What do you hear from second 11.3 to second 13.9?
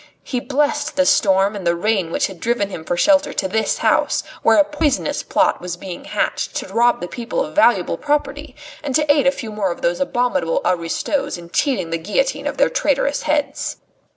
in cheating the guillotine of their traitorous heads.